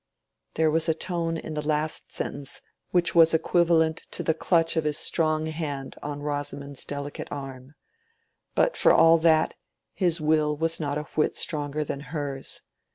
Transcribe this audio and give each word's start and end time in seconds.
_"There 0.55 0.71
was 0.71 0.89
a 0.89 0.95
tone 0.95 1.37
in 1.37 1.53
the 1.53 1.61
last 1.61 2.11
sentence 2.11 2.63
which 2.89 3.13
was 3.13 3.35
equivalent 3.35 3.97
to 4.09 4.23
the 4.23 4.33
clutch 4.33 4.75
of 4.75 4.83
his 4.83 4.97
strong 4.97 5.45
hand 5.45 5.95
on 6.01 6.23
Rosamond's 6.23 6.85
delicate 6.85 7.27
arm. 7.29 7.75
But 8.55 8.75
for 8.75 8.91
all 8.93 9.19
that, 9.19 9.53
his 9.93 10.19
will 10.19 10.57
was 10.57 10.79
not 10.79 10.97
a 10.97 11.03
whit 11.15 11.37
stronger 11.37 11.83
than 11.83 11.99
hers. 11.99 12.61